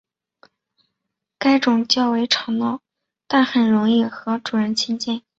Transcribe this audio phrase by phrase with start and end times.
[1.37, 2.81] 该种较为吵闹
[3.27, 5.21] 但很容易和主人亲近。